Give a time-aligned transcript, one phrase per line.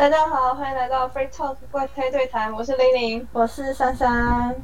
[0.00, 4.56] 大家好，欢迎来到 Free Talk 怪胎对谈，我是玲玲，我是珊珊。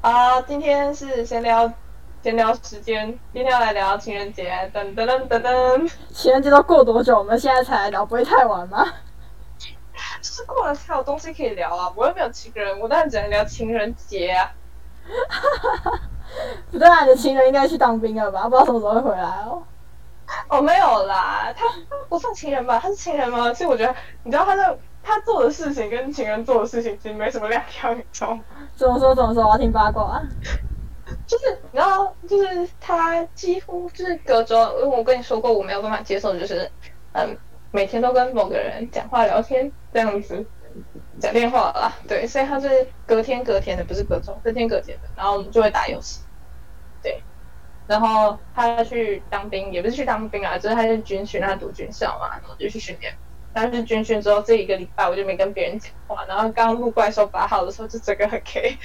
[0.00, 1.72] 啊，今天是闲聊
[2.20, 5.92] 闲聊时间，今天要来聊情人节，噔噔噔噔噔。
[6.12, 7.16] 情人节都过多久？
[7.16, 8.84] 我们现在才来聊，不会太晚吗？
[10.20, 11.92] 就是过了才有东西可以聊啊！
[11.94, 14.50] 我又没有情人，我当然只能聊情人节啊。
[16.72, 18.48] 不对啊，你的情人应该去当兵了吧？
[18.48, 19.62] 不知道什么时候会回来哦。
[20.48, 21.66] 哦，没有啦，他
[22.08, 22.78] 不算情人吧？
[22.78, 23.52] 他是情人吗？
[23.52, 23.94] 其实我觉得，
[24.24, 28.42] 你知道他的他做的事情跟情人做的事情其实没什么两样，你知道吗？
[28.76, 29.14] 怎么说？
[29.14, 29.44] 怎么说？
[29.44, 30.22] 我要听八卦。
[31.26, 36.70] 就是你知道，就是他几乎就是隔周，因为我跟你说过，我没有办法接受，就是
[37.12, 37.36] 嗯，
[37.72, 40.44] 每天都跟某个人讲话聊天这样子
[41.18, 46.20] 讲电话啦，对，所以他是隔天隔天的，不是隔周，隔天隔天的，然后我们就会打游戏，
[47.02, 47.20] 对。
[47.90, 53.12] 然后他去当兵，也不是去当兵啊，就是他是军训，他读军校嘛，然后就去训练。
[53.52, 56.24] 但是军训之后这一个礼拜，我就没跟别人讲话。
[56.26, 58.78] 然后刚录怪兽八号的时候，就整个很 K。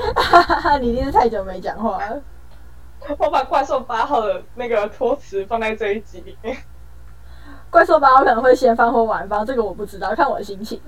[0.80, 2.22] 你一定是太久没讲话了。
[3.18, 6.56] 我把怪兽八号的那个托词放在这一集里面。
[7.68, 10.80] 怪兽八号可能会先放或晚放，这个我不知道，看我的心情。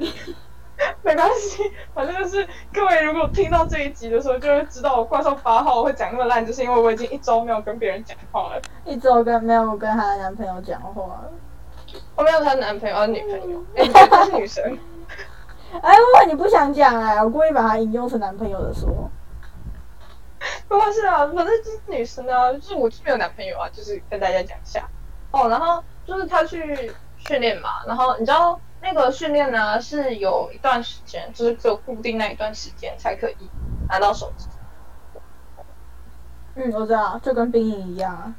[1.03, 8.63] 没关系，反正就是各位如果听到这一集的时候，就会知道我怪兽八号会讲那么烂，就是因为我已经一周没有跟别人讲话了。
[8.85, 11.21] 一周跟没有跟她的男朋友讲话。
[12.17, 13.63] 我没有她男朋友，女朋友。
[13.77, 14.65] 哎，她是女生。
[15.83, 18.89] 哎，如果你不想讲哎，我故意把她引用成男朋友的说。
[20.69, 24.89] 不过是啊，反正就是女生啊，就是我是没有男朋友啊，就是跟大家讲一下。
[25.33, 28.59] 哦，然后就是她去训练嘛，然后你知道。
[28.83, 33.37] 那个训练呢是有一段时间，就是只有固定那一段时间才可以
[33.89, 34.49] 拿到手机。
[36.55, 38.35] 嗯，我知道，就跟兵营一样。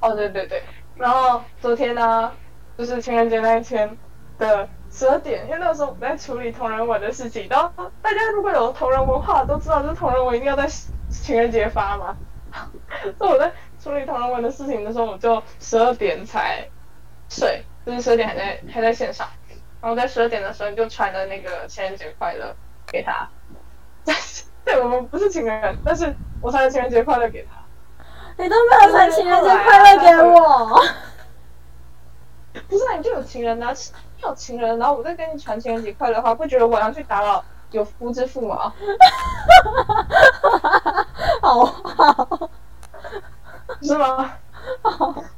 [0.00, 0.62] 哦，对对对。
[0.96, 2.32] 然后昨天呢，
[2.76, 3.96] 就是情人节那一天
[4.38, 7.46] 的十二点，因为那个时候我在处理同人文的事情。
[7.48, 10.68] 然后大家如果有同人文化都知道，就是同人文一定要在
[11.08, 12.16] 情人节发嘛。
[13.16, 16.68] 所以我在处理同人文的事情的时候，我就十二点才
[17.28, 19.26] 睡，就是十二点还在还在线上。
[19.80, 22.54] 然后在十二点的时候就传了那个情人节快乐
[22.86, 23.26] 给他，
[24.04, 27.52] 但 是对，我们不是情人，但是我传了情人节快乐给他。
[28.36, 30.80] 你都没有传情人节快乐给我。
[32.68, 33.72] 不是啊，你就有情人啊，
[34.22, 38.72] 有情人，然后我再跟你传情人节快乐的话，不觉得我要去打扰有夫之妇吗？
[41.40, 42.50] 好好，
[43.80, 44.32] 是吗？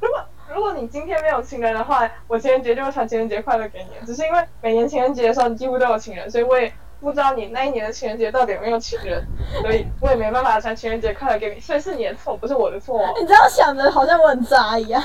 [0.01, 0.25] 如果。
[0.53, 4.05] 如果你今天没有情人的话，我情人节就会传情人节快乐给你。
[4.05, 9.25] 只是因为每年情人节的时候，你几乎都有情人，所以我也不知道你那一年的情人节到底有没有情人，
[9.61, 11.59] 所以我也没办法传情人节快乐给你。
[11.59, 13.01] 所以是你的错，不是我的错。
[13.19, 15.01] 你这样想的好像我很渣一样。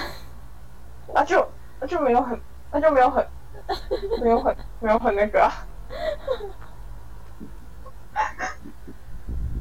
[1.15, 1.49] 那就
[1.81, 2.39] 那就没有很
[2.71, 3.27] 那就没有很
[4.21, 5.51] 没有很没有很那个。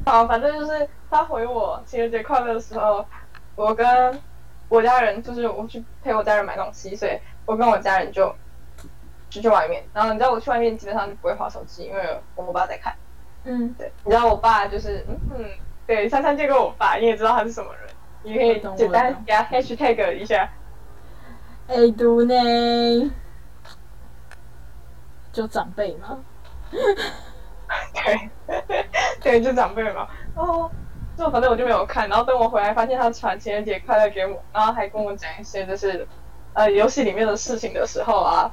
[0.06, 3.06] 好，反正就是他回我情人节快乐的时候，
[3.56, 4.22] 我跟。
[4.70, 8.28] 我家人就是我去陪我家人买东西，所以我跟我家人就
[9.30, 9.84] 出去外面。
[9.94, 12.94] 然后你知道我去外面基本上就不会划手机，因为我爸在看。
[13.44, 13.92] 嗯，对。
[14.04, 15.46] 你知道我爸就是嗯，
[15.86, 17.90] 对，珊珊见过我爸，你也知道他是什么人，
[18.24, 20.50] 你可以简单给他 hashtag 一下。
[21.68, 23.12] 哎，读呢？
[25.32, 26.20] 就长辈嘛。
[27.94, 28.30] 对，
[29.22, 30.08] 对，就长辈嘛。
[30.36, 30.70] 哦。
[31.18, 36.08] 就反正我就没有看，然后等我回来发现他传情人节快乐给我，然后还跟我讲一些就是
[36.54, 38.52] 呃游戏里面的事情的时候啊，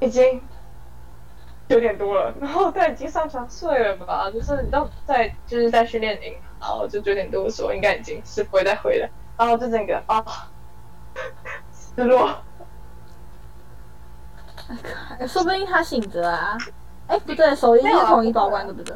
[0.00, 0.42] 已经
[1.66, 10.22] 九点多了，然后他已经上床睡了吧，就是你知道在就是在训练营，然后就九点多的时候应该已经是不会再回了，然后就整个啊
[11.72, 12.28] 失落，
[15.26, 16.58] 说不定他醒着啊，
[17.06, 18.94] 哎不对，手机是统一保管对不对？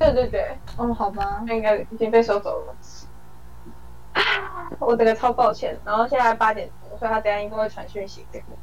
[0.00, 2.74] 对对对，哦，好吧，那应该已经被收走了。
[4.78, 8.56] 我这个超抱歉，然后现在八点多，所以他等下应该会传讯息给我。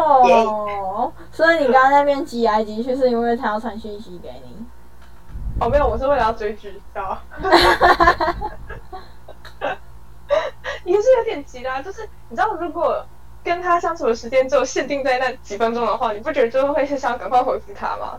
[0.00, 4.64] 哦，所以你刚刚那边急来急去，是因为他要传讯息给你？
[5.60, 7.20] 哦，没有，我是为了要追剧，知道吗？
[10.84, 13.04] 也是有点急啦，就是你知道，如果
[13.44, 18.18] 跟他相处的时间只有限定在那几分钟的话，你不觉得就会是想赶快回复他吗？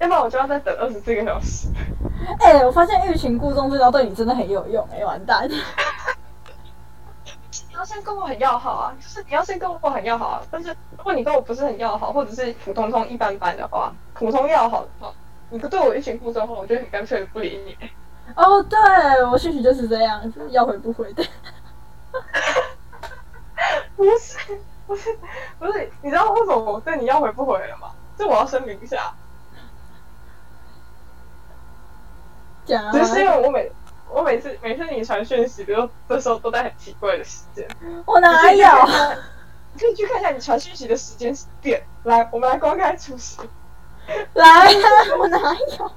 [0.00, 1.68] 要不然我就要再等二十四个小时。
[2.40, 5.48] 哎，我发现欲擒故纵这招对你真的很有用哎，完蛋！
[5.48, 5.56] 你
[7.74, 10.42] 要先跟我很要好啊，就是你要先跟我很要好啊。
[10.50, 15.12] 但是如果你跟我不是很要好，或者是普通通一般般的话，普通要好的话，
[15.50, 17.76] 你不对我欲擒故纵的话，我就很干脆不理你。
[18.36, 18.78] 哦，对
[19.24, 20.20] 我兴许就是这样，
[20.50, 21.22] 要回不回的。
[23.96, 24.38] 不是，
[24.86, 25.18] 不是
[25.58, 27.90] 不是，你知道为什么我对你要回不回了吗？
[28.18, 29.12] 就我要声明一下，
[32.92, 33.70] 只是因为我每
[34.08, 37.66] 我每次每次你传讯息的时候的时候都在很奇怪的时间。
[38.06, 38.66] 我哪有？
[39.72, 41.82] 你可以去看一下你传讯息的时间点。
[42.04, 43.38] 来，我们来公开出席。
[44.34, 44.66] 来啊，
[45.18, 45.78] 我哪有？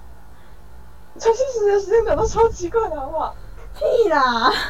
[1.20, 3.36] 传讯息的时间点都超奇怪的，好不好？
[3.76, 4.52] 屁啦！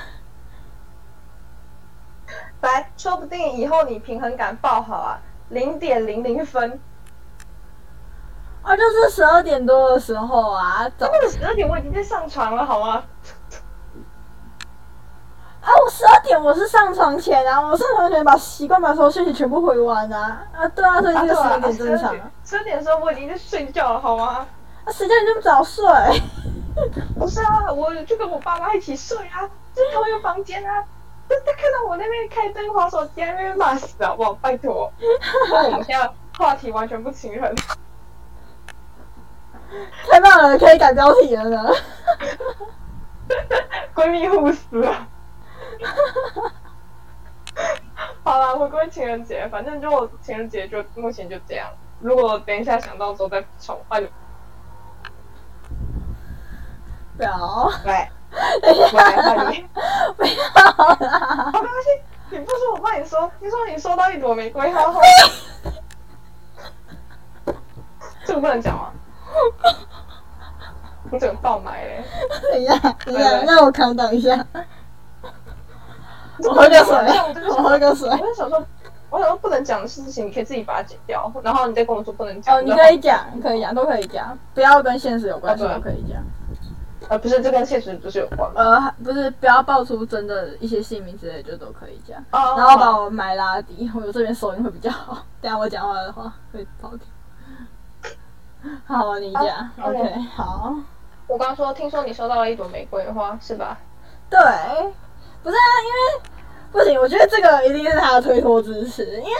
[2.61, 5.19] 来，说不定以后你平衡感爆好啊，
[5.49, 6.79] 零点零零分。
[8.63, 13.03] 啊，就是十二点多的时候啊，早那个十二点我已经在上床了，好吗？
[15.61, 20.41] 啊，我十二点我是上床前啊，我上床前把习惯把所有讯息全部回完啊。
[20.53, 22.31] 啊，对啊，所以这个十二点正常啊。
[22.45, 24.45] 十二点的时候我已经在睡觉了，好吗？
[24.85, 25.85] 啊，谁叫你这么早睡？
[27.19, 29.43] 不是啊，我就跟我爸妈一起睡啊，
[29.75, 30.83] 就同一个房间啊。
[31.29, 34.33] 他他看到我那边开灯滑手机，那边骂死好不好？
[34.41, 34.91] 拜托，
[35.51, 37.49] 那我们现在话题完全不亲和。
[40.09, 41.69] 太棒了，可以改标题了呢。
[43.95, 45.07] 闺蜜互撕啊！
[48.23, 51.69] 好了，回归情人节，反正就情人节就目前就这样。
[51.99, 54.09] 如果等一下想到之后再补充，换你。
[57.17, 58.11] 不要，来，
[58.61, 59.67] 等 一我来下，换你。
[60.17, 60.41] 不要啦！
[61.53, 61.89] 好，没关系，
[62.31, 63.31] 你不说我帮你说。
[63.39, 64.99] 听说你收到一朵玫瑰花后，
[68.25, 68.91] 这个不能讲吗？
[71.11, 72.03] 你整个爆买嘞！
[72.51, 74.45] 等一下，等一下，让我扛挡一下。
[76.39, 76.95] 我喝个水，
[77.49, 78.09] 我喝个水。
[78.09, 78.65] 我在想说，
[79.09, 82.55] 我想说不能讲的事情，你可以自己把它剪掉，然后你再跟我说不能讲。
[82.57, 86.23] 哦，你可以讲，可以讲，都可以讲，不要跟现实有关系都可以讲。
[87.09, 88.61] 呃，不是，这跟现实不是有关吗？
[88.63, 92.17] 呃，不是，不要爆出真的一些姓名之类，就都可以讲。
[92.31, 95.17] 哦然后把我麦拉低，我这边收音会比较好。
[95.41, 96.97] 等下我讲话的话会不
[98.87, 99.43] 好你讲。
[99.77, 100.73] 好 OK，好。
[101.27, 103.77] 我刚说，听说你收到了一朵玫瑰花，是吧？
[104.29, 104.39] 对，
[105.41, 106.29] 不是啊，因为
[106.71, 109.31] 不行，我觉得这个一定是他的推脱之词，因为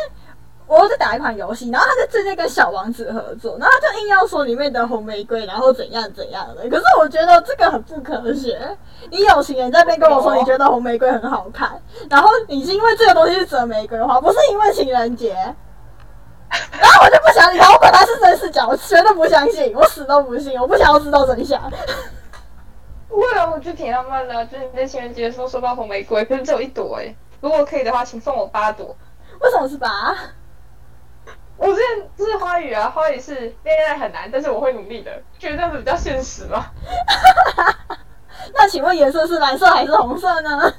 [0.65, 8.77] 我在打一款游戏，然后他在最近跟小王子合作，然后他就硬要说里面的红玫瑰，然后怎样怎样的， 可是我觉得这个很不科学。
[9.11, 11.79] 你有情人在那边跟我说你觉得红玫瑰很好看，
[12.09, 15.35] 然后你是因为这个东西是折玫瑰花，不是因为情人节。
[16.83, 21.71] 然后我就不想理他我管他是真是假，我绝对不相信，我死都不信，我不想要知道真相。
[23.07, 27.15] 不会啊，我觉得挺浪漫的啊、就是你在情人节的时候收到红玫瑰，可是只有一朵哎。
[27.39, 28.95] 如果可以的话，请送我八朵。
[29.39, 30.13] 为什么是八？
[31.55, 33.33] 我之前就是花语啊，花语是
[33.63, 36.65] 恋爱很难，但是我会努力的，觉得这样子比较现实嘛。
[38.53, 40.73] 那请问颜色是蓝色还是红色呢？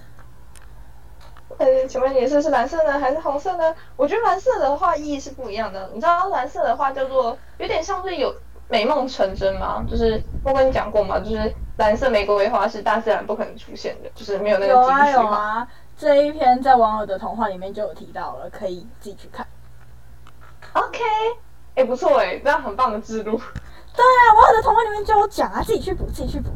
[1.58, 3.74] 呃，请问颜色是蓝色呢，还是红色呢？
[3.96, 5.88] 我觉得蓝色的话意义是不一样的。
[5.92, 8.34] 你知道蓝色的话叫做有点像是有
[8.68, 9.84] 美梦成真吗？
[9.88, 15.10] 就是我跟你讲过嘛，就是蓝色玫瑰花是大自然不可能出现的，就是没有那个有啊。
[15.10, 19.46] 有啊，这一篇在网友的童话里面就有提到了，可以自己去看。
[20.72, 20.98] OK，
[21.76, 23.30] 哎、不错哎，这样很棒的制度。
[23.96, 26.50] 对啊，网友的童话里面就有讲啊，自己去补，自己去补。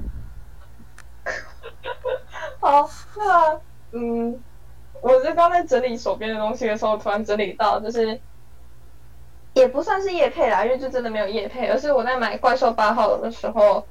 [2.61, 3.61] 好，那
[3.93, 4.43] 嗯，
[5.01, 8.21] 我是刚在整理手边的东西的时候，突然整理到，就是
[9.55, 13.87] 也不算是叶配啦，因为就真的没有叶配，而是我在买怪兽八号的时候，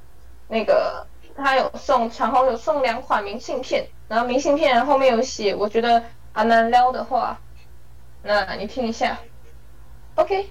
[0.48, 7.38] 那个他有送然后有送两款明信片，然后明信片后面有写，我觉得还蛮撩的话，
[8.22, 9.18] 那你听一下
[10.14, 10.50] ，OK，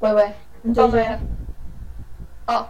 [0.00, 1.20] 喂喂，你报对这些了。
[2.46, 2.68] 哦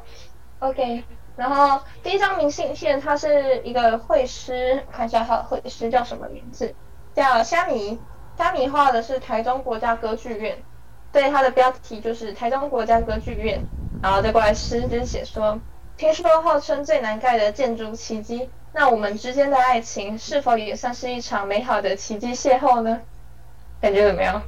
[0.59, 1.05] ，OK。
[1.39, 6.75] 然后第一张明信片，它是一个绘师，看一下他的绘师叫什么名字，
[7.15, 7.99] 叫虾米。
[8.37, 10.57] 虾米画的是台中国家歌剧院，
[11.13, 13.61] 对，它的标题就是台中国家歌剧院。
[14.01, 15.59] 然后再过来诗就是写说，
[15.97, 23.01] 听说号称最难盖的建筑奇迹，那我们之间的爱情是否也算是一场美好的奇迹邂逅呢？
[23.81, 24.41] 感觉怎么样？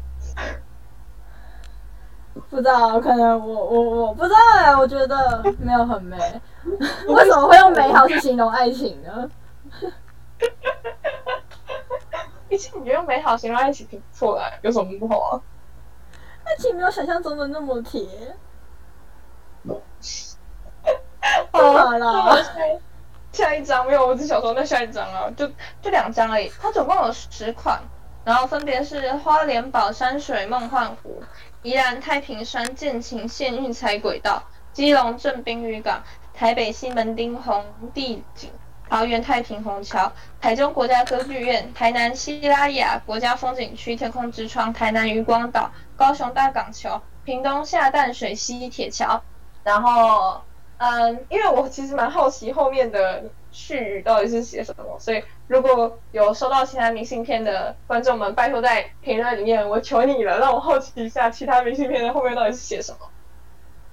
[2.49, 6.17] 不知道，可能我我我不知道哎、我觉得没有很美。
[7.09, 9.31] 为什么会用美好去形容爱情呢？
[12.49, 15.41] 毕竟你觉得美好形容爱情挺不错的啊，有什么不好啊？
[16.45, 18.05] 爱情没有想象中的那么甜。
[21.53, 22.37] 好好啦
[23.33, 25.47] 下一张没有，我只想说那下一张啊，就
[25.81, 26.51] 就两张而已。
[26.61, 27.81] 它总共有十款，
[28.25, 31.23] 然后分别是花莲宝山水梦幻湖、
[31.63, 36.03] 宜兰太平山建琴线运彩轨道、基隆镇滨渔港、
[36.41, 38.51] 台北西门町红地景、
[38.89, 49.23] 桃园太平虹桥、台中国家歌剧院、台南西拉雅国家风景区天空之窗、台南渔光岛、高雄大港桥、屏东下淡水溪铁桥。
[49.63, 50.41] 然后，
[50.79, 63.10] 嗯，因为我其实蛮好奇后面的序语到底是写什么，所以如果有收到其他明信片的观众们，拜托在评论里面，我求你了，让我好奇一下其他明信片的后面到底是写什么。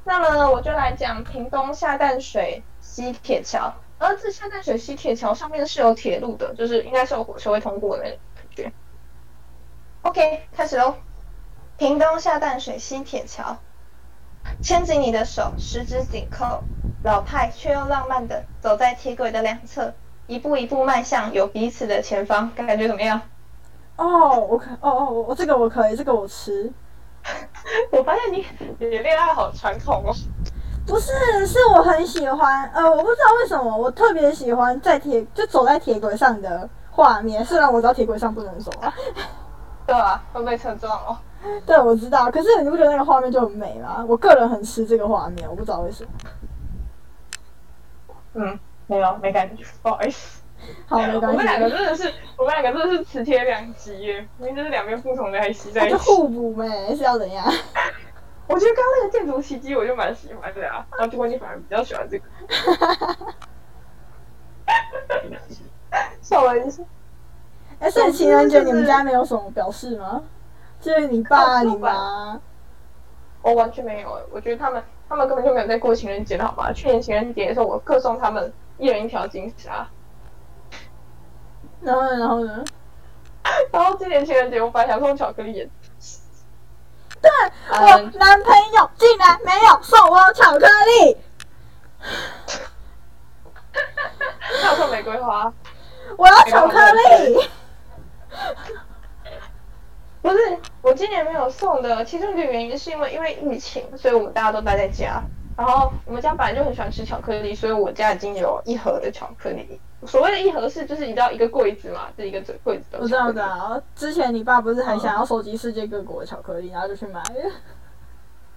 [0.08, 8.72] 那么我就来讲屏东下淡水西铁桥，而这下淡水西铁桥上面是有铁路的，就是应该是有火车会通过的感觉。
[10.04, 10.96] OK，开始喽。
[11.78, 13.58] 屏东下淡水西铁桥，
[14.64, 16.64] 牵紧你的手，十指紧扣，
[17.04, 19.94] 老派却又浪漫的走在铁轨的两侧，
[20.26, 23.22] 一步一步迈向有彼此的前方，感觉怎么样？
[23.98, 26.72] 哦，我可，哦哦，我这个我可以，这个我吃。
[27.92, 28.46] 我发现你
[28.80, 30.14] 你的恋爱好传统哦。
[30.86, 31.12] 不是，
[31.46, 37.44] 是我很喜欢，呃，我不知道为什么，我特别喜欢在铁就走在铁轨上的画面。
[37.44, 38.94] 虽然我知道铁轨上不能走啊，
[39.86, 41.18] 对啊，会被车撞哦。
[41.68, 42.32] 对，我知道。
[42.32, 44.04] 可是你不觉得那个画面就很美吗？
[44.08, 46.10] 我个人很吃这个画面，我不知道为什么。
[48.36, 50.42] 嗯，没有，没感觉，不好意思。
[50.88, 51.26] 好，没关系。
[51.28, 55.92] 我们两个真的是，我们两个真的是磁铁两极耶，明明就是两边不同的还吸在一起。
[55.92, 57.46] 就互补呗，是要怎样？
[58.48, 62.26] 我觉得刚刚那个建筑奇迹我就蛮喜欢的啊，然后结果你反而比较喜欢这个。
[66.22, 66.84] 笑了一下。
[67.80, 70.24] 哎，所以情人节你们家没有什么表示吗？
[70.80, 72.40] 就是你爸、你妈。
[73.42, 76.72] 我完全没有，我觉得他们他们根本就没有在过情人节的好吗？
[76.74, 79.88] 去年情人节的时候，我各送他们一人一条金沙。
[81.82, 82.02] 然后？
[82.02, 82.64] 然后呢？
[83.72, 85.70] 然后今年情人节，我本来想送巧克力。
[87.22, 87.32] 对，
[87.70, 87.78] 我
[88.18, 91.18] 男朋友竟然没有送我巧克力。
[94.62, 95.52] 他送玫瑰花。
[96.18, 97.50] 我要巧克力。
[100.22, 105.24] 不是，我今年没有送的，其中一个原因是因为因为疫情，所以我们大家都待在家。
[105.56, 109.80] 然后我们家本来就很喜欢吃巧克力，所以我家已经有一盒的巧克力。
[110.06, 113.00] 所谓的一盒是，就是你知道一个柜子嘛，这一个柜子都。
[113.00, 113.82] 我知道，我知道。
[113.96, 117.22] 之前你爸不是很想要收集世界各国的巧克力，然后就去买。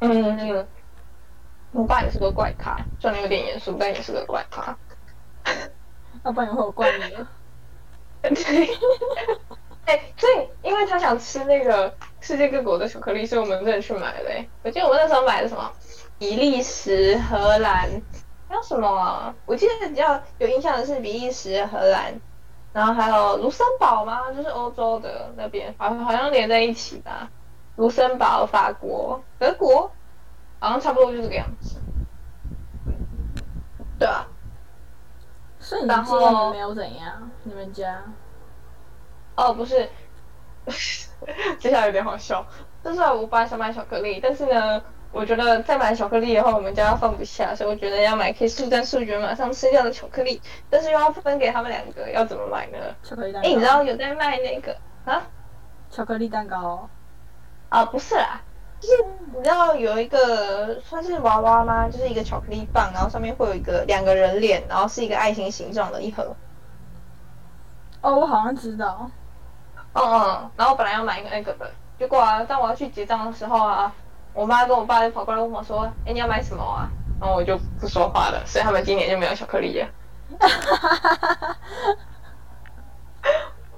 [0.01, 0.67] 嗯嗯。
[1.73, 4.77] 我爸也是个怪咖，虽然有点严肃，但也是个怪咖。
[6.25, 8.35] 要不然会有怪你。
[8.35, 8.69] 对。
[9.87, 14.31] 哎，所以因为他想吃那个世界各国的巧克力，所以我们真的去买了。
[14.63, 15.73] 我记得我们那时候买的什么？
[16.19, 17.89] 比利时、荷兰，
[18.51, 19.33] 还有什么？
[19.47, 22.21] 我记得比较有印象的是比利时、荷兰，
[22.73, 24.33] 然后还有卢森堡吗？
[24.33, 27.31] 就是欧洲的那边，好好像连在一起吧。
[27.77, 29.93] 卢森堡、法国、德国，
[30.59, 31.77] 好像差不多就这个样子。
[34.01, 34.27] 对啊。
[35.61, 37.31] 所以你今年没有怎样？
[37.45, 38.03] 你们家？
[39.37, 39.89] 哦，不是，
[41.61, 42.45] 接下来有点好笑。
[42.83, 44.83] 就是我本来想买巧克力，但是呢。
[45.13, 50.41] 我觉得再买巧克力的话，我们家放不下，所以我觉得要买可以速战速决马上吃掉的巧克力，
[50.71, 52.79] 但是又要分给他们两个，要怎么买呢？
[53.03, 53.49] 巧克力蛋糕。
[53.49, 55.21] 哎，你知道有在卖那个啊？
[55.91, 56.89] 巧克力蛋糕？
[57.71, 58.41] 啊，不是啦，
[58.79, 59.05] 就是
[59.37, 61.89] 你知道有一个算是娃娃吗？
[61.89, 66.37] 就是一个巧克力棒，然后上面会有一个两个人脸，然后是一个爱心形状的一盒。
[68.01, 69.11] 哦，我好像知道。
[69.93, 73.93] 嗯嗯，然后本来要买一个那个的，结果啊，当我要去结账的时候啊。
[74.33, 76.89] 我妈跟我爸就跑过来问我说：“哎，你要买什么啊？”
[77.21, 79.89] 然后我就不说话了，所以他们今年就没有巧克力了。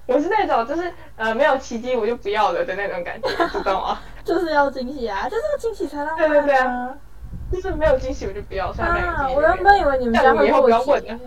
[0.06, 3.98] 我是那种就是呃没有奇迹我就不要了的那种感觉，知道吗？
[4.24, 6.16] 就是要惊喜啊，就是要惊喜才让。
[6.16, 6.94] 对对对啊，
[7.50, 8.68] 就是没有惊喜我就不要。
[8.68, 11.18] 啊，我原本以为你们家会过节。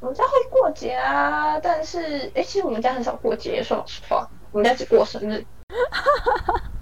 [0.00, 5.44] 我们家会过节啊，但是哎，其实我们家很少过节，说老实话，我们家只过生日。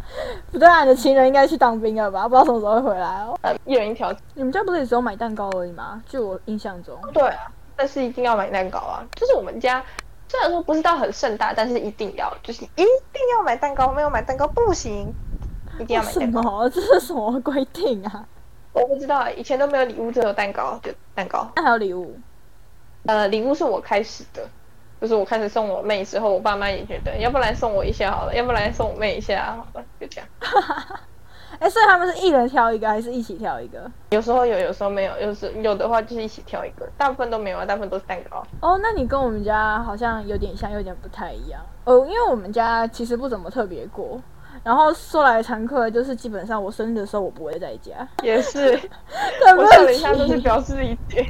[0.60, 2.28] 不对啊，你的情人应该去当兵了吧？
[2.28, 3.34] 不知道什么时候会回来哦。
[3.64, 4.14] 一人一条。
[4.34, 6.02] 你们家不是也只有买蛋糕而已吗？
[6.06, 6.94] 就我印象中。
[7.14, 9.02] 对啊，但是一定要买蛋糕啊！
[9.16, 9.82] 就是我们家
[10.28, 15.10] 虽然说不是到很盛大，但是一定要，就是一定要买蛋糕，没有买蛋糕不行。
[15.78, 16.68] 一定要买蛋糕？
[16.68, 18.26] 这是什么规定啊？
[18.74, 21.50] 我不知道，以前都没有礼物，只有蛋糕，就蛋糕。
[21.56, 22.14] 那还有礼物？
[23.06, 24.46] 呃，礼物是我开始的。
[25.00, 30.28] 就是我开始送我妹之后，我爸妈也觉得，要不然送我一下好了，要不然送我妹一下好了，就这样。
[31.58, 33.90] 哎，所以他们是一人挑一个，还是一起挑一个？
[34.10, 38.42] 有时候有，有时候没有，有时有的话就是一起挑一个，大部分都没有啊，大部分都是蛋糕。
[38.60, 41.60] 哦，那你跟我们家好像有点像，有点不太一样。
[41.84, 44.18] 哦，因为我们家其实不怎么特别过，
[44.62, 47.92] 然后说来惭愧，就是基本上我生日的时候我不会在家。
[48.22, 48.78] 也是，
[49.58, 51.26] 我想了一下，都是表示一点。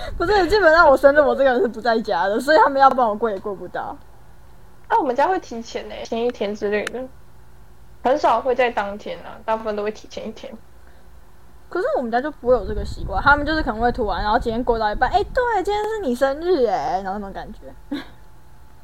[0.16, 3.96] 不是，基本上我生日我这个人是不在家的，所以他们要帮我过也过不到。
[4.88, 7.00] 啊，我们家会提前呢，前一天之类的，
[8.02, 10.52] 很少会在当天啊，大部分都会提前一天。
[11.68, 17.60] 可是我们家就不会有这个习惯，他们就是可能会突然，然后今天过到一半，哎、对，今天是你生日哎，然后那种感觉。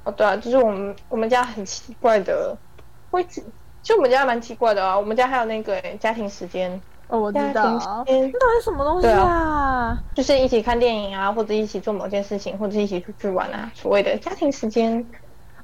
[0.04, 2.56] 哦，对啊，就是我们我们家很奇怪的
[3.11, 3.42] 位置，
[3.82, 7.62] 其实我们家蛮奇怪的啊，我们家还有那个诶家庭时间，哦，我知道，
[8.06, 9.96] 那到底什么东西啊？
[10.14, 15.06] 就是一起看电影啊，或者一起做某件事情，或者一起出去玩啊，所谓的家庭时间。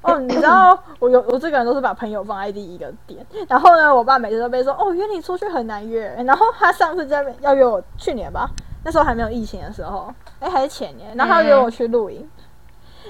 [0.03, 8.49] 哦，你知道 我有我这个人都是把朋友放在第一个点，然后呢，我爸每次都被说哦约你出去很难约，然后他上次在要约我去年吧，
[8.83, 12.29] 那时候还没有疫情的时候，哎还是前年，然后他约我去露营，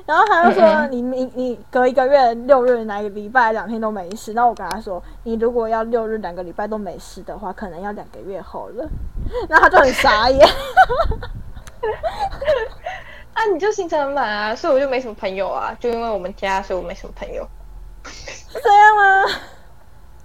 [0.05, 8.87] 然后他就说你你你隔一个月六日哪个礼拜两天都没事，然后我跟他说你如果要六日两个礼拜都没事的话，可能要两个月后了，
[9.47, 10.47] 然后他就很傻眼，
[13.33, 17.47] 啊，你就行程很满啊，所以我就没什么朋友啊，就因为我们家，所以我没什么朋友。
[18.05, 19.25] 是 这样吗？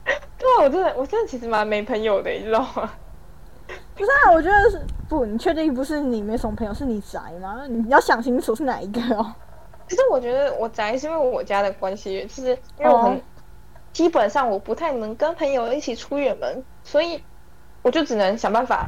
[0.39, 2.91] 对啊，我真的，我真的其实蛮没朋友的，你知道吗？
[3.95, 7.63] 不是啊，我觉得是不，你确定不是你没什么朋友，是你宅吗？
[7.69, 9.35] 你要想清楚是哪一个哦。
[9.89, 13.21] 可是我觉得我宅是因为我家的关系，就是因为我很、哦
[13.91, 17.21] 基本上我不太能跟朋友一起出远门，所以
[17.83, 18.87] 我就只能想办法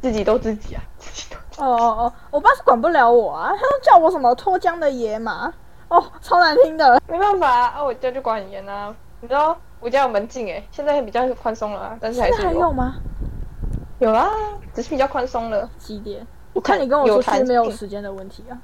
[0.00, 5.52] 自己都自己啊，自己都哦哦哦，我爸是管不了我啊，他都叫我什么脱缰的野马，
[5.88, 7.00] 哦，超难听的。
[7.08, 8.94] 没办法啊，啊我家就管很严啊。
[9.20, 12.94] 你知道我家有门禁诶，现在比较宽松了啊，但是还是有吗？
[13.98, 14.30] 有啊，
[14.74, 15.68] 只是比较宽松了。
[15.78, 16.24] 几点？
[16.52, 18.54] 我看你跟我说是没有时间的问题啊。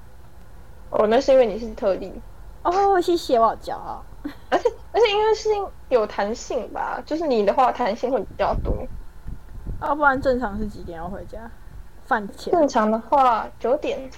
[0.93, 2.13] 哦，那是因为你是特例，
[2.63, 4.05] 哦，谢谢，我好骄傲。
[4.51, 5.49] 而且而且因为是
[5.89, 8.73] 有弹性吧，就是你的话弹性会比较多。
[9.81, 11.51] 要不然正常是几点要回家？
[12.05, 12.53] 饭前。
[12.53, 14.09] 正常的话九点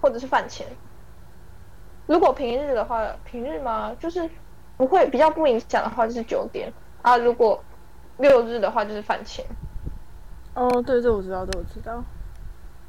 [0.00, 0.66] 或者是饭前。
[2.06, 3.94] 如果平日的话，平日吗？
[4.00, 4.28] 就是
[4.76, 6.72] 不会比较不影响的话，就是九点
[7.02, 7.16] 啊。
[7.18, 7.62] 如果
[8.16, 9.44] 六日的话，就是饭前。
[10.54, 12.02] 哦，对，这我知道，这我知道。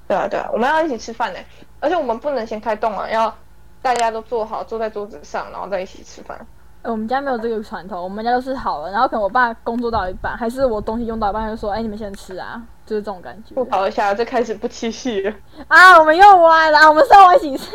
[0.08, 1.39] 对啊，对啊，我们要一起吃饭呢，
[1.80, 3.34] 而且我们不能先开动啊，要
[3.82, 6.38] 大家都坐好，坐在桌子上，然后再一起吃饭。
[6.82, 13.56] 哎我们家没有这个传统，我们家都是好了，然后可能我爸工作到一半，还是我东西用到一半，就说：“哎、你们先吃啊。”就是这种感觉。
[13.56, 15.34] 吐槽一下，这开始不七夕了。
[15.70, 17.72] 啊，我们又歪了，我们是要玩一起吃。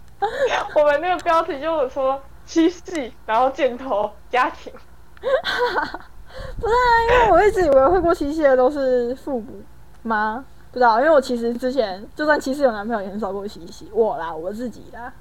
[0.74, 4.72] 我们那个标题就是说七夕，然后箭头家庭。
[5.20, 9.62] 不是啊，因为我一直以为会过七夕的都是父母
[10.02, 10.42] 吗？
[10.72, 13.90] 不知道，因为我其实之前就算其实有男朋友，也很少过七夕。
[13.92, 15.12] 我啦，我自己啦，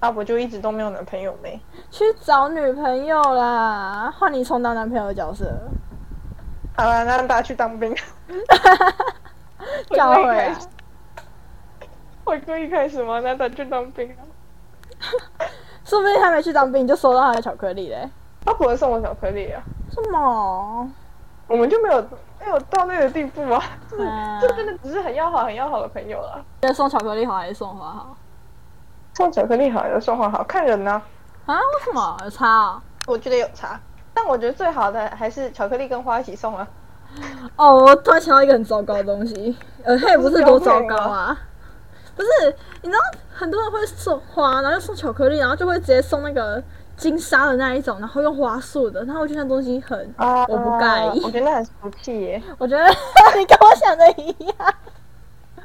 [0.00, 1.60] 啊，我就一直都没有男朋友没。
[1.90, 5.44] 去找女朋友啦，换你充当男朋友的角色，
[6.76, 7.94] 好了，那让大家去当兵。
[9.90, 10.58] 教会啊。
[12.24, 13.20] 回归一开始吗？
[13.20, 14.20] 那他去当兵啊？
[15.84, 18.10] 说不定他没去当兵，你就收到他的巧克力嘞。
[18.44, 20.90] 他不会送我巧克力啊，什么？
[21.46, 22.04] 我们就没有
[22.46, 26.40] 没有到那个地步啊，就是、嗯就真的只是很要好很要好的朋友了。
[26.62, 28.16] 觉得送巧克力好还是送花好？
[29.14, 31.02] 送巧克力好还是送花好，看人呢、
[31.46, 31.54] 啊？
[31.54, 32.82] 为什么有差啊？
[33.06, 33.80] 我觉得有差，
[34.14, 36.68] 但我觉得最好的还是巧克力跟花一起送啊。
[37.56, 41.36] 哦，我突然想到一个很糟糕的东西，呃，它也不是多糟糕啊，
[42.14, 42.28] 不是，
[42.82, 43.00] 你知道
[43.34, 46.62] 很多人会送花，然后又送巧克力，然后就会直接送那个
[46.96, 52.42] 金沙的那一种，然后用花束的，然后我觉得那东西很，啊我不介意我觉得很俗气耶。
[52.58, 52.84] 我觉得
[53.36, 54.74] 你跟我想的一样，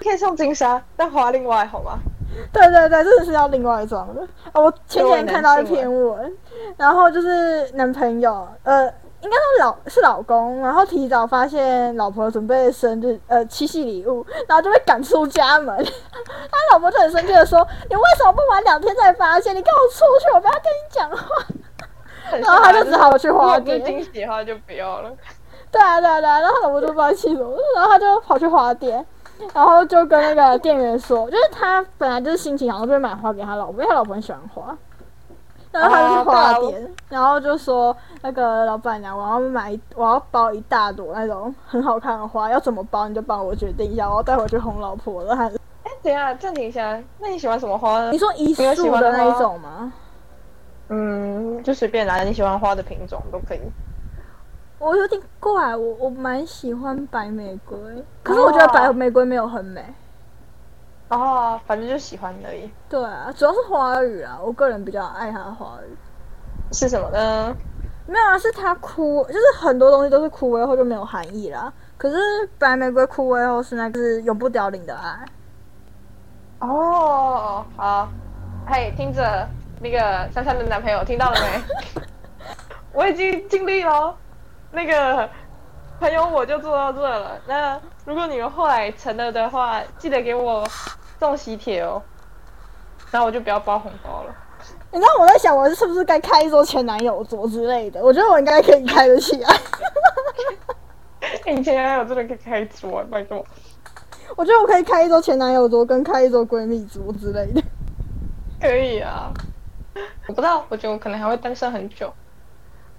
[0.02, 1.98] 可以送金沙，但花另外好吗？
[2.54, 4.22] 对对对，这个是要另外装的。
[4.54, 6.32] 哦，我前几天看到一篇文，
[6.78, 8.90] 然后就是男朋友，呃，
[9.22, 15.78] 应该说老是老公，然后提早发现老婆准备生日呃七夕礼物，然后就被赶出家门。
[16.14, 19.56] 他老婆就很生气的说：“你为什么不晚两天才发现？
[19.56, 21.46] 你跟我出去，我不要跟你讲话。”
[22.32, 23.84] 然然后他就只好去花店。
[23.84, 25.12] 惊喜的话就不要了。
[25.72, 29.06] 对啊，对啊，对啊，然后老婆就不知道气什么，然后他就跑去花店，
[29.54, 34.76] 然后就跟那个店员说，就是他本来就是心情好，就会买花给他老婆，因为他老婆很喜欢花。
[35.72, 45.36] 然后他就去花店，然后就说那个老板娘，我要买，我要包一大朵那种很好看的花，要怎么包你就帮我决定一下，我要带回去哄老婆了。
[45.36, 48.18] 还哎，等一下暂停一下，那你喜欢什么花呢你？
[48.18, 49.94] 说一束的那一种吗？
[50.90, 53.62] 嗯，就随便拿你喜欢花的品种都可以。
[54.78, 57.78] 我有点怪，我我蛮喜欢白玫瑰，
[58.24, 59.82] 可是我觉得白玫瑰没有很美。
[61.12, 62.72] 哦，反正就喜欢而已。
[62.90, 65.98] 对啊，主要是花语啊，我个人比较爱他的花语。
[66.72, 67.54] 是什么呢？
[68.08, 71.72] 没有啊，是他枯，就是很多东西都是枯萎后就没有含义啦。
[71.98, 72.18] 可是
[72.58, 75.26] 白玫瑰枯萎后是那个是永不凋零的爱。
[76.60, 78.08] 哦，好，
[78.66, 79.46] 嘿，听着，
[79.82, 80.00] 那个
[80.32, 82.02] 珊珊的男朋友听到了没？
[82.94, 84.16] 我已经尽力了，
[84.72, 85.30] 那个
[86.00, 87.38] 朋友我就做到这了。
[87.48, 90.66] 那如果你们后来成了的话，记得给我
[91.22, 92.02] 送喜帖哦。
[93.12, 94.36] 然后我就不要包红包了。
[94.92, 98.04] 你知道我在想，我是不是该开一桌前男友桌之类的？
[98.04, 99.50] 我觉得我应该可以开得起来。
[101.46, 103.46] 哎，你前男友真的可以开一桌，拜托。
[104.36, 107.62] 我觉得我可以开一桌前男友桌，跟开一桌闺蜜桌之类的。
[108.60, 109.32] 可以啊。
[110.28, 112.12] 我不知道，我觉得我可能还会单身很久。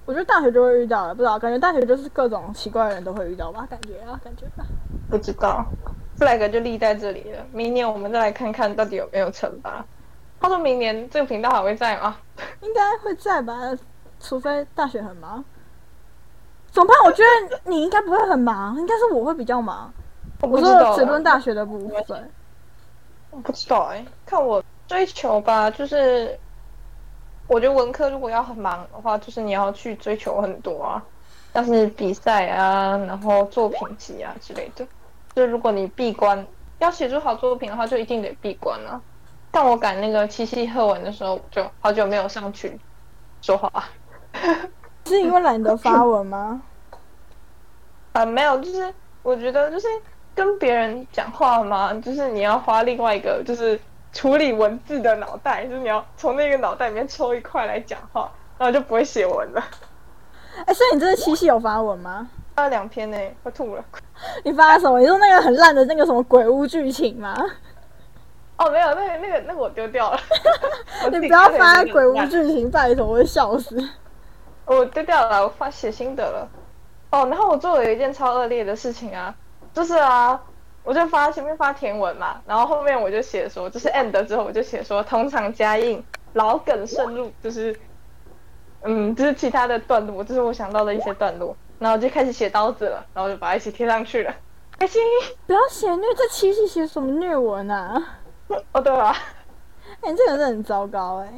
[0.04, 3.66] 我觉得大学就会遇到了，不知道，感觉大学就是各种奇怪的人都会遇到吧？
[3.68, 4.64] 感觉啊，感觉吧。
[5.10, 5.66] 不知道
[6.24, 7.44] ，flag 就立在这里了。
[7.52, 9.84] 明年我们再来看看到底有没有成吧。
[10.40, 12.16] 他说明年这个频道还会在吗？
[12.62, 13.54] 应该会在吧，
[14.20, 15.44] 除非大学很忙。
[16.70, 16.96] 怎么办？
[17.04, 19.92] 我觉得你应该不会很忙，应该是我会比较忙。
[20.40, 22.30] 我不说只论大学的部分。
[23.30, 26.38] 我不知道哎，看我追求吧，就是。
[27.48, 31.02] 我觉得文科如果要很忙的话，就是你要去追求很多啊，
[31.52, 34.86] 像是比赛啊，然后作品集啊之类的。
[35.34, 36.46] 就如果你闭关
[36.78, 39.00] 要写出好作品的话，就一定得闭关啊。
[39.50, 42.78] 但我赶那个七夕贺文的时候，就好久没有上去
[43.40, 43.70] 说话。
[45.06, 46.62] 是因为懒得发文吗？
[48.12, 48.92] 啊，没有，就是
[49.22, 49.86] 我觉得就是
[50.34, 53.78] 跟别人讲话嘛，就是你要花另外一个就是。
[54.14, 59.64] 处理文字的脑袋，就是你要从那个脑袋里面抽一块来讲话，然后就不会写文了。
[60.66, 62.28] 哎，所以你这个七夕有发文吗？
[62.54, 63.84] 发了两篇呢，快吐了。
[64.44, 65.00] 你发什么？
[65.00, 67.34] 你说那个很烂的那个什么鬼屋剧情吗？
[68.58, 70.18] 哦，没有，那个那个那个我丢掉了。
[71.10, 73.76] 你不要发鬼屋剧情，拜托，我会笑死。
[74.66, 76.48] 我丢掉了，我发写心得了。
[77.10, 79.34] 哦，然后我做了一件超恶劣的事情啊，
[79.72, 80.40] 就是啊。
[80.84, 87.78] 我就发前面发甜文嘛，然后后面我就写说，就是 end 之后我就写说，通常加印，老梗渗入，就是，
[88.82, 94.32] 嗯，就是其他的段落，就是我想到的一些段落，然后就开始写刀子了，然后就把它一起贴上去了，
[94.78, 95.02] 开心。
[95.48, 98.00] 不要写虐，这七夕写什么虐文啊？
[98.70, 99.12] 哦，对啊，
[100.00, 101.28] 哎，这个是很糟糕哎。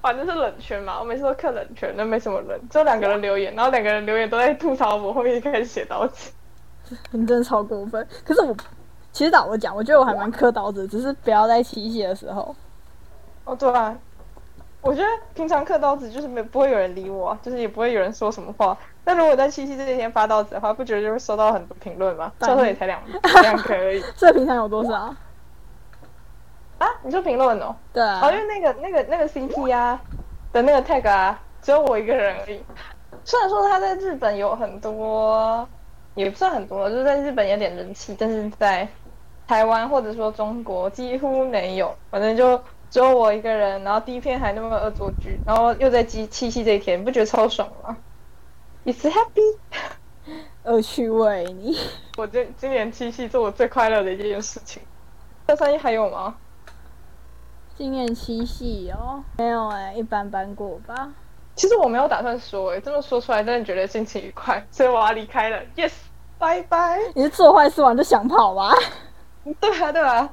[0.00, 6.32] 反正是冷圈嘛，我每次都看冷圈，那没什么人，只有两个人留言，然后两个人留言都在吐槽我，后面就开始写刀子。
[7.12, 8.56] 你真的超过分，可是我
[9.12, 12.56] 其实打我讲，我觉得我还蛮磕刀子，只是不要在七夕的时候。
[13.44, 13.94] 哦，对啊，
[14.80, 18.76] 我觉得平常刻刀子就是没不会有人理我，就是也不会有人说什么话。
[19.06, 22.32] 但如果在七夕这一天发到子的话，不觉得就会收到很多评论吗？
[22.40, 23.00] 最后也才两
[23.42, 24.02] 两个而已。
[24.16, 24.92] 这平常有多少？
[26.78, 26.88] 啊？
[27.02, 27.74] 你说评论哦？
[27.92, 28.20] 对啊。
[28.22, 30.00] 哦，因为那个那个那个 CP 啊
[30.52, 32.62] 的那个 tag 啊，只有我一个人而已。
[33.24, 35.68] 虽然说他在日本有很多。
[36.16, 38.86] 也不算很多，就是在日本有点人气，但是在
[39.48, 41.92] 台湾或者说中国几乎没有。
[42.08, 42.56] 反正就
[42.88, 47.96] 只有我一个人，然后第一篇还那么恶作剧，然后又在七七夕这一天，不觉得超爽吗
[48.84, 49.56] ？It's happy，
[50.64, 51.78] 恶趣味你。
[52.16, 54.82] 我今今年七夕做我最快乐的一件事情。
[55.46, 56.34] 这三一还有吗？
[57.76, 61.12] 今年七夕哦，没有哎，一般般过吧。
[61.56, 65.58] 其实我没有打算说，哎，这么说出来，真的觉得心情愉快，所以我要离开了。
[65.76, 65.92] Yes，
[66.38, 66.98] 拜拜。
[67.14, 68.72] 你是做坏事完就想跑吗？
[69.60, 70.28] 对啊，对啊，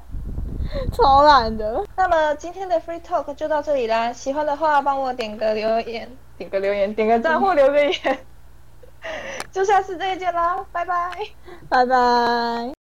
[0.93, 1.83] 超懒的。
[1.95, 8.19] 那么今天的 Free Talk 就到这里啦，喜欢的话帮我点个留言，点个留言，点个赞或留个言，
[9.51, 11.17] 就下次再见了，拜拜，
[11.69, 12.80] 拜拜。